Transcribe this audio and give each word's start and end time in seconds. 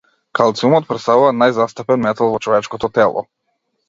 Калциумот 0.37 0.87
претставува 0.91 1.33
најзастапен 1.41 2.01
метал 2.05 2.31
во 2.31 2.39
човечкото 2.47 2.91
тело. 2.97 3.23